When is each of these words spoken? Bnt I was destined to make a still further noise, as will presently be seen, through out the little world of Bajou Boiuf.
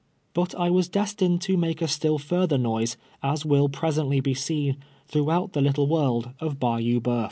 Bnt 0.33 0.55
I 0.55 0.71
was 0.71 0.89
destined 0.89 1.41
to 1.41 1.57
make 1.57 1.79
a 1.79 1.87
still 1.87 2.17
further 2.17 2.57
noise, 2.57 2.97
as 3.21 3.45
will 3.45 3.69
presently 3.69 4.19
be 4.19 4.33
seen, 4.33 4.77
through 5.07 5.29
out 5.29 5.53
the 5.53 5.61
little 5.61 5.85
world 5.85 6.31
of 6.39 6.59
Bajou 6.59 6.99
Boiuf. 7.01 7.19